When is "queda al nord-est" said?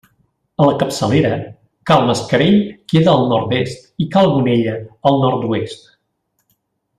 2.93-3.85